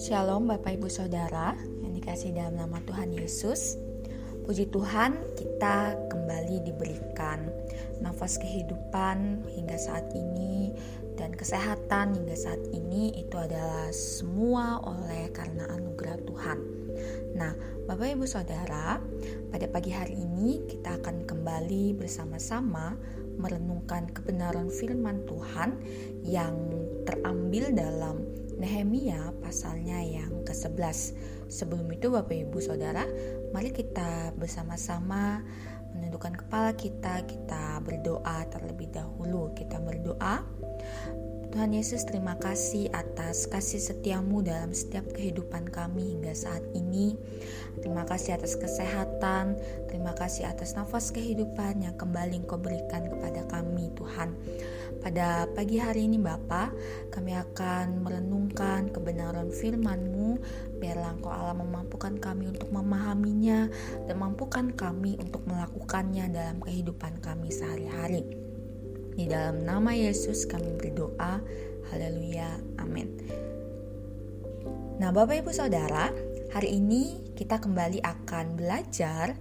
[0.00, 1.52] Shalom Bapak Ibu Saudara
[1.84, 3.76] yang dikasih dalam nama Tuhan Yesus.
[4.48, 7.44] Puji Tuhan kita kembali diberikan
[8.00, 10.72] nafas kehidupan hingga saat ini
[11.20, 16.58] dan kesehatan hingga saat ini itu adalah semua oleh karena anugerah Tuhan.
[17.36, 17.52] Nah,
[17.84, 18.96] Bapak Ibu Saudara,
[19.52, 22.96] pada pagi hari ini kita akan kembali bersama-sama
[23.36, 25.78] merenungkan kebenaran firman Tuhan
[26.24, 26.54] yang
[27.04, 31.18] terambil dalam Nehemia pasalnya yang ke-11.
[31.50, 33.02] Sebelum itu Bapak Ibu Saudara,
[33.50, 35.42] mari kita bersama-sama
[35.94, 39.54] menundukkan kepala kita, kita berdoa terlebih dahulu.
[39.54, 40.42] Kita berdoa,
[41.54, 47.14] Tuhan Yesus terima kasih atas kasih setiamu dalam setiap kehidupan kami hingga saat ini.
[47.78, 49.03] Terima kasih atas kesehatan,
[49.88, 54.36] terima kasih atas nafas kehidupan yang kembali Engkau berikan kepada kami Tuhan.
[55.00, 56.72] Pada pagi hari ini Bapa,
[57.12, 60.40] kami akan merenungkan kebenaran firman-Mu,
[60.80, 63.72] biarlah Engkau Allah memampukan kami untuk memahaminya
[64.04, 68.24] dan mampukan kami untuk melakukannya dalam kehidupan kami sehari-hari.
[69.14, 71.40] Di dalam nama Yesus kami berdoa.
[71.88, 72.60] Haleluya.
[72.82, 73.08] Amin.
[74.98, 76.10] Nah, Bapak Ibu Saudara,
[76.54, 79.34] hari ini kita kembali akan belajar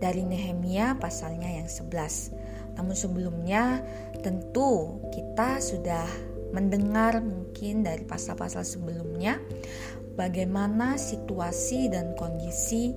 [0.00, 2.76] dari Nehemia pasalnya yang 11.
[2.80, 3.84] Namun sebelumnya
[4.24, 6.08] tentu kita sudah
[6.50, 9.38] mendengar mungkin dari pasal-pasal sebelumnya
[10.14, 12.94] bagaimana situasi dan kondisi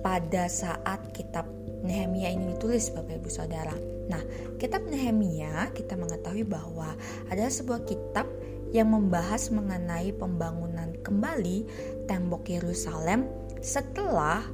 [0.00, 1.44] pada saat kitab
[1.80, 3.72] Nehemia ini ditulis Bapak Ibu Saudara.
[4.10, 4.22] Nah,
[4.56, 6.92] kitab Nehemia kita mengetahui bahwa
[7.28, 8.26] ada sebuah kitab
[8.70, 11.66] yang membahas mengenai pembangunan kembali
[12.06, 13.26] tembok Yerusalem
[13.60, 14.44] setelah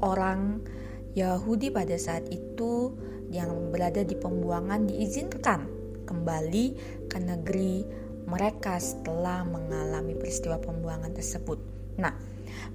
[0.00, 0.60] orang
[1.12, 2.96] Yahudi pada saat itu
[3.32, 5.68] yang berada di pembuangan diizinkan
[6.04, 6.66] kembali
[7.08, 7.84] ke negeri
[8.28, 11.58] mereka setelah mengalami peristiwa pembuangan tersebut.
[12.00, 12.12] Nah,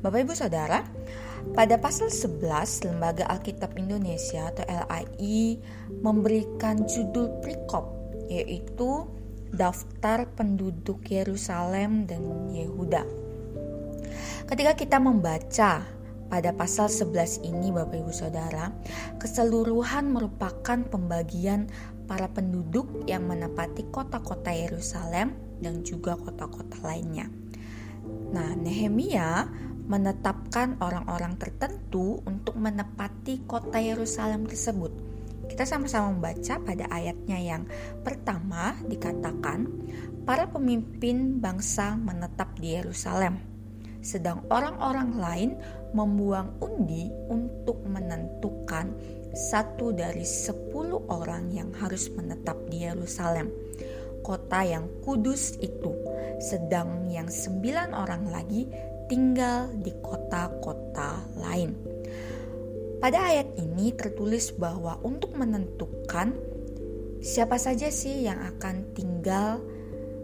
[0.02, 0.86] Bapak Ibu Saudara,
[1.54, 5.62] pada pasal 11 Lembaga Alkitab Indonesia atau LAI
[6.02, 7.86] memberikan judul prikop
[8.28, 9.08] yaitu
[9.48, 13.27] Daftar Penduduk Yerusalem dan Yehuda.
[14.48, 15.84] Ketika kita membaca
[16.32, 18.72] pada pasal 11 ini Bapak Ibu Saudara,
[19.20, 21.68] keseluruhan merupakan pembagian
[22.08, 27.28] para penduduk yang menepati kota-kota Yerusalem dan juga kota-kota lainnya.
[28.32, 29.52] Nah, Nehemia
[29.84, 34.96] menetapkan orang-orang tertentu untuk menepati kota Yerusalem tersebut.
[35.52, 37.68] Kita sama-sama membaca pada ayatnya yang
[38.00, 39.68] pertama dikatakan,
[40.24, 43.57] para pemimpin bangsa menetap di Yerusalem,
[44.08, 45.52] sedang orang-orang lain
[45.92, 48.96] membuang undi untuk menentukan
[49.36, 53.52] satu dari sepuluh orang yang harus menetap di Yerusalem,
[54.24, 55.92] kota yang kudus itu,
[56.40, 58.72] sedang yang sembilan orang lagi
[59.12, 61.76] tinggal di kota-kota lain.
[63.04, 66.34] Pada ayat ini tertulis bahwa untuk menentukan
[67.20, 69.62] siapa saja sih yang akan tinggal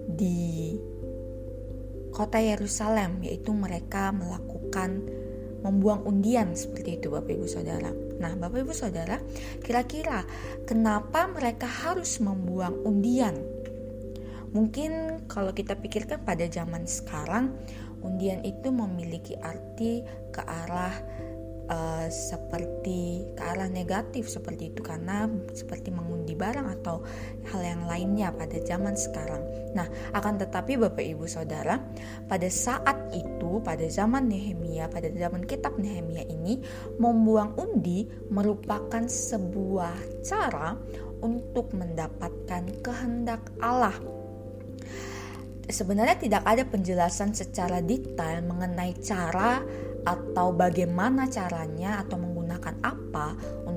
[0.10, 0.74] di
[2.14, 5.02] kota Yerusalem, yaitu mereka melakukan
[5.64, 7.90] membuang undian seperti itu Bapak Ibu Saudara.
[8.20, 9.18] Nah, Bapak Ibu Saudara,
[9.64, 10.22] kira-kira
[10.70, 13.34] kenapa mereka harus membuang undian?
[14.54, 17.58] Mungkin kalau kita pikirkan pada zaman sekarang,
[18.06, 20.94] undian itu memiliki arti ke arah
[21.70, 27.04] uh, seperti ke arah negatif seperti itu karena seperti mengundi barang atau
[27.52, 29.44] hal yang lainnya pada zaman sekarang.
[29.78, 31.80] Nah, akan tetapi Bapak Ibu Saudara,
[32.28, 36.60] pada saat itu pada zaman Nehemia, pada zaman kitab Nehemia ini
[37.00, 40.76] membuang undi merupakan sebuah cara
[41.24, 43.96] untuk mendapatkan kehendak Allah
[45.70, 49.64] sebenarnya tidak ada penjelasan secara detail mengenai cara
[50.04, 53.28] atau bagaimana caranya atau menggunakan apa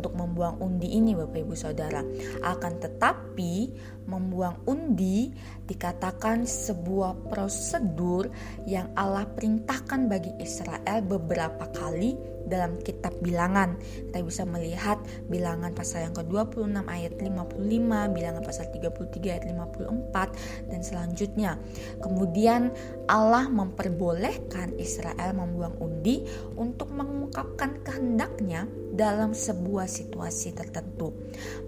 [0.06, 1.99] untuk membuang undi ini Bapak Ibu Saudara.
[2.47, 3.75] Akan tetapi
[4.06, 5.34] membuang undi
[5.66, 8.31] dikatakan sebuah prosedur
[8.71, 12.15] yang Allah perintahkan bagi Israel beberapa kali
[12.47, 13.75] dalam kitab bilangan.
[13.83, 20.81] Kita bisa melihat bilangan pasal yang ke-26 ayat 55, bilangan pasal 33 ayat 54 dan
[20.86, 21.59] selanjutnya.
[21.98, 22.71] Kemudian
[23.10, 26.22] Allah memperbolehkan Israel membuang undi
[26.54, 31.16] untuk mengungkapkan kehendaknya dalam sebuah situasi tertentu.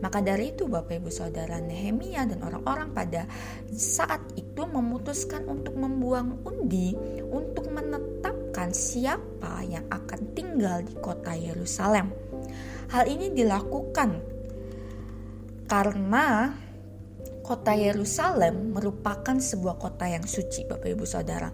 [0.05, 3.25] Maka dari itu Bapak Ibu Saudara Nehemia dan orang-orang pada
[3.73, 6.93] saat itu memutuskan untuk membuang undi
[7.33, 12.13] untuk menetapkan siapa yang akan tinggal di kota Yerusalem.
[12.93, 14.11] Hal ini dilakukan
[15.69, 16.57] karena
[17.49, 21.49] kota Yerusalem merupakan sebuah kota yang suci Bapak Ibu Saudara.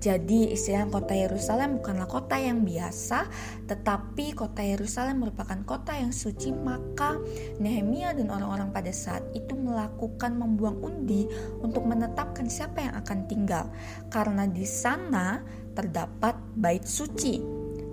[0.00, 3.28] Jadi istilah kota Yerusalem bukanlah kota yang biasa,
[3.68, 7.20] tetapi kota Yerusalem merupakan kota yang suci, maka
[7.60, 11.28] Nehemia dan orang-orang pada saat itu melakukan membuang undi
[11.60, 13.68] untuk menetapkan siapa yang akan tinggal.
[14.08, 15.44] Karena di sana
[15.76, 17.44] terdapat bait suci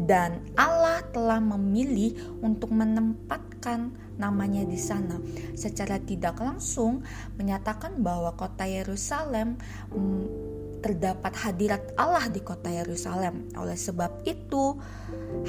[0.07, 5.17] dan Allah telah memilih untuk menempatkan namanya di sana.
[5.57, 7.01] Secara tidak langsung
[7.41, 9.57] menyatakan bahwa kota Yerusalem
[9.89, 10.25] mm,
[10.81, 13.53] terdapat hadirat Allah di kota Yerusalem.
[13.53, 14.77] Oleh sebab itu,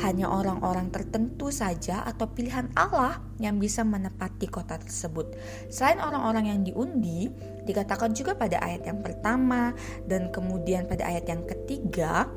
[0.05, 5.33] hanya orang-orang tertentu saja atau pilihan Allah yang bisa menepati kota tersebut.
[5.73, 7.33] Selain orang-orang yang diundi,
[7.65, 9.73] dikatakan juga pada ayat yang pertama
[10.05, 12.29] dan kemudian pada ayat yang ketiga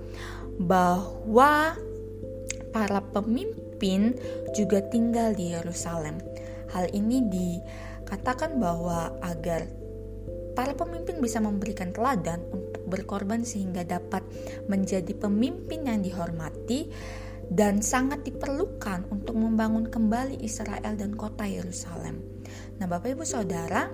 [0.56, 1.76] bahwa
[2.72, 4.18] para pemimpin pemimpin
[4.58, 6.18] juga tinggal di Yerusalem.
[6.74, 9.70] Hal ini dikatakan bahwa agar
[10.58, 14.26] para pemimpin bisa memberikan teladan untuk berkorban sehingga dapat
[14.66, 16.90] menjadi pemimpin yang dihormati
[17.46, 22.26] dan sangat diperlukan untuk membangun kembali Israel dan kota Yerusalem.
[22.82, 23.86] Nah, Bapak Ibu Saudara,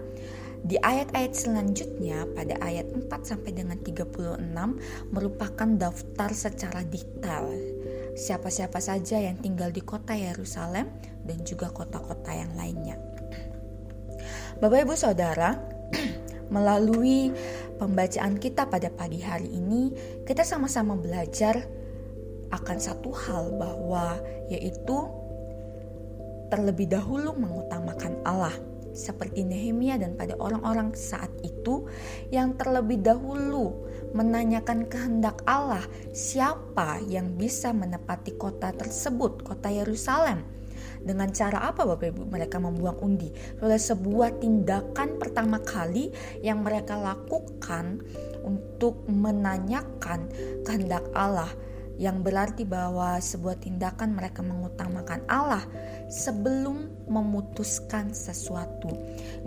[0.63, 4.39] di ayat-ayat selanjutnya pada ayat 4 sampai dengan 36
[5.11, 7.51] merupakan daftar secara detail
[8.16, 10.88] siapa-siapa saja yang tinggal di kota Yerusalem
[11.24, 13.00] dan juga kota-kota yang lainnya.
[14.62, 15.58] Bapak Ibu Saudara,
[16.56, 17.34] melalui
[17.81, 19.90] pembacaan kita pada pagi hari ini,
[20.28, 21.66] kita sama-sama belajar
[22.52, 24.19] akan satu hal bahwa
[24.52, 25.08] yaitu
[26.52, 31.88] terlebih dahulu mengutamakan Allah seperti Nehemia dan pada orang-orang saat itu
[32.29, 40.43] yang terlebih dahulu menanyakan kehendak Allah siapa yang bisa menepati kota tersebut, kota Yerusalem.
[41.01, 43.33] Dengan cara apa Bapak Ibu mereka membuang undi?
[43.65, 46.13] Oleh sebuah tindakan pertama kali
[46.45, 48.05] yang mereka lakukan
[48.45, 50.29] untuk menanyakan
[50.61, 51.49] kehendak Allah
[52.01, 55.61] yang berarti bahwa sebuah tindakan mereka mengutamakan Allah
[56.12, 58.92] sebelum memutuskan sesuatu.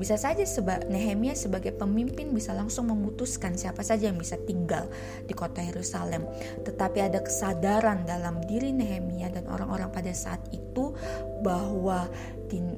[0.01, 4.89] Bisa saja sebab Nehemia sebagai pemimpin bisa langsung memutuskan siapa saja yang bisa tinggal
[5.29, 6.25] di kota Yerusalem.
[6.65, 10.97] Tetapi ada kesadaran dalam diri Nehemia dan orang-orang pada saat itu
[11.45, 12.09] bahwa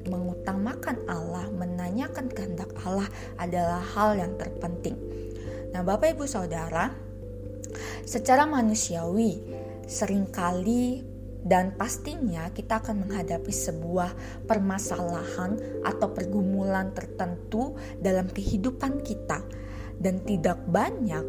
[0.09, 3.07] mengutamakan Allah, menanyakan kehendak Allah
[3.39, 4.97] adalah hal yang terpenting.
[5.71, 6.89] Nah, Bapak Ibu Saudara,
[8.03, 9.37] secara manusiawi
[9.87, 11.16] sering kali
[11.47, 15.55] dan pastinya kita akan menghadapi sebuah permasalahan
[15.87, 19.39] atau pergumulan tertentu dalam kehidupan kita.
[19.97, 21.25] Dan tidak banyak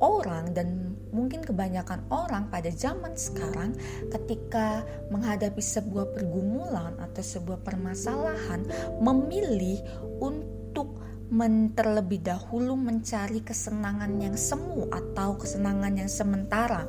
[0.00, 3.74] orang dan mungkin kebanyakan orang pada zaman sekarang
[4.08, 8.64] ketika menghadapi sebuah pergumulan atau sebuah permasalahan
[9.02, 9.82] memilih
[10.22, 10.96] untuk
[11.28, 16.88] men terlebih dahulu mencari kesenangan yang semu atau kesenangan yang sementara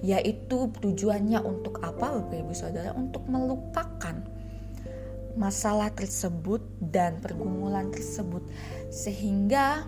[0.00, 2.96] yaitu tujuannya untuk apa Bapak Ibu Saudara?
[2.96, 4.16] Untuk melupakan
[5.34, 8.46] masalah tersebut dan pergumulan tersebut.
[8.88, 9.82] Sehingga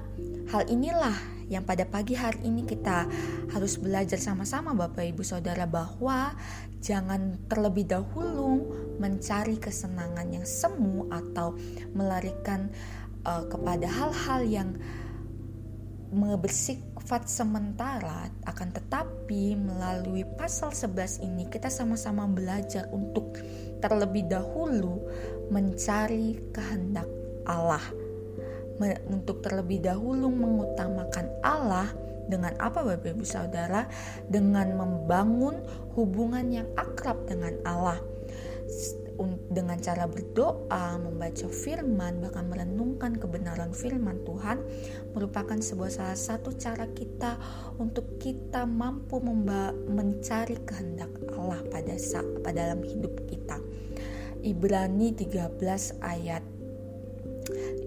[0.50, 1.14] hal inilah
[1.46, 3.06] yang pada pagi hari ini kita
[3.54, 6.34] harus belajar sama-sama Bapak Ibu Saudara bahwa
[6.82, 8.66] jangan terlebih dahulu
[8.98, 11.54] mencari kesenangan yang semu atau
[11.94, 12.66] melarikan
[13.26, 14.70] uh, kepada hal-hal yang
[16.16, 23.36] bersifat sementara akan tetapi melalui pasal 11 ini kita sama-sama belajar untuk
[23.82, 25.02] terlebih dahulu
[25.50, 27.10] mencari kehendak
[27.44, 27.82] Allah.
[29.08, 31.88] Untuk terlebih dahulu mengutamakan Allah
[32.28, 33.88] dengan apa Bapak Ibu Saudara?
[34.28, 35.58] Dengan membangun
[35.96, 37.98] hubungan yang akrab dengan Allah
[39.48, 44.60] dengan cara berdoa, membaca firman, bahkan merenungkan kebenaran firman Tuhan
[45.16, 47.40] merupakan sebuah salah satu cara kita
[47.80, 49.20] untuk kita mampu
[49.88, 51.96] mencari kehendak Allah pada
[52.44, 53.56] pada dalam hidup kita.
[54.44, 55.56] Ibrani 13
[56.04, 56.44] ayat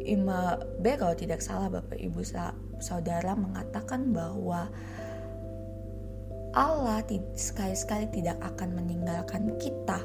[0.10, 2.26] 5b kalau tidak salah Bapak Ibu
[2.82, 4.72] Saudara mengatakan bahwa
[6.58, 7.06] Allah
[7.38, 10.02] sekali-sekali tidak akan meninggalkan kita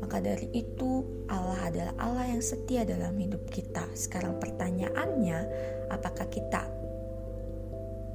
[0.00, 3.84] maka dari itu, Allah adalah Allah yang setia dalam hidup kita.
[3.92, 5.38] Sekarang pertanyaannya,
[5.92, 6.64] apakah kita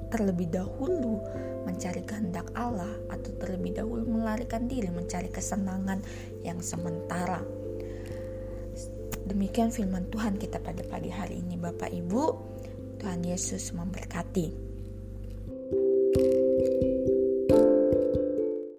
[0.10, 1.22] terlebih dahulu
[1.65, 6.01] mencari kehendak Allah atau terlebih dahulu melarikan diri mencari kesenangan
[6.42, 7.46] yang sementara?
[9.25, 12.24] Demikian firman Tuhan kita pada pagi hari ini Bapak Ibu.
[13.01, 14.65] Tuhan Yesus memberkati.